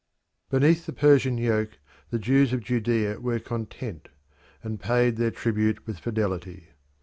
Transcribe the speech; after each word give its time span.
Beneath 0.49 0.87
the 0.87 0.93
Persian 0.93 1.37
yoke 1.37 1.77
the 2.09 2.17
Jews 2.17 2.53
of 2.53 2.61
Judea 2.63 3.19
were 3.19 3.37
content, 3.37 4.09
and 4.63 4.81
paid 4.81 5.17
their 5.17 5.29
tribute 5.29 5.85
with 5.85 5.99
fidelity. 5.99 6.69